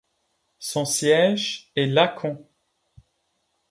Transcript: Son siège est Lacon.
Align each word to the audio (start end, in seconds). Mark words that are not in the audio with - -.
Son 0.57 0.83
siège 0.83 1.69
est 1.75 1.85
Lacon. 1.85 2.43